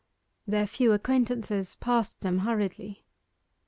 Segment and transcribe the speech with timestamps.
[0.47, 3.05] Their few acquaintances passed them hurriedly.